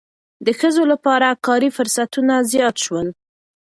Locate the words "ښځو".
0.59-0.83